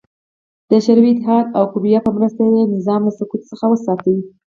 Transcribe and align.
د 0.69 0.71
شوروي 0.85 1.09
اتحاد 1.13 1.45
او 1.57 1.63
کیوبا 1.71 1.99
په 2.03 2.11
مرسته 2.17 2.41
یې 2.53 2.63
نظام 2.75 3.01
له 3.07 3.11
سقوط 3.19 3.41
څخه 3.51 3.65
وساته. 3.69 4.13